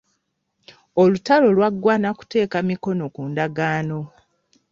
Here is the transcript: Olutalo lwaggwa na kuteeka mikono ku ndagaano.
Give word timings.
Olutalo 1.01 1.47
lwaggwa 1.55 1.95
na 2.01 2.09
kuteeka 2.17 2.57
mikono 2.69 3.05
ku 3.15 3.21
ndagaano. 3.31 3.99